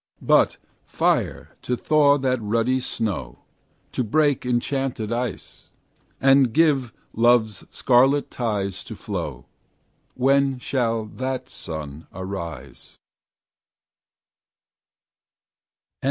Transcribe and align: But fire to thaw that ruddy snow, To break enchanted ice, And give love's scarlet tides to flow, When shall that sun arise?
But 0.23 0.57
fire 0.83 1.55
to 1.61 1.77
thaw 1.77 2.17
that 2.17 2.41
ruddy 2.41 2.79
snow, 2.79 3.43
To 3.91 4.03
break 4.03 4.47
enchanted 4.47 5.11
ice, 5.11 5.69
And 6.19 6.51
give 6.51 6.91
love's 7.13 7.65
scarlet 7.69 8.31
tides 8.31 8.83
to 8.85 8.95
flow, 8.95 9.45
When 10.15 10.57
shall 10.57 11.05
that 11.05 11.49
sun 11.49 12.07
arise? 12.11 12.97